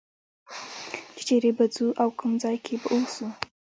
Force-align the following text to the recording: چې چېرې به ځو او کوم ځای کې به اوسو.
چې 1.15 1.21
چېرې 1.27 1.51
به 1.57 1.65
ځو 1.75 1.87
او 2.01 2.09
کوم 2.19 2.31
ځای 2.43 2.57
کې 2.65 2.75
به 2.81 2.87
اوسو. 2.93 3.25